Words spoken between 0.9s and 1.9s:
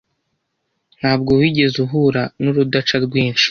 Ntabwo wigeze